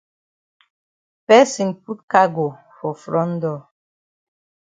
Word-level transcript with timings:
Person 1.27 1.75
put 1.75 2.07
cargo 2.07 2.57
for 2.81 2.95
front 2.95 3.41
door. 3.43 3.69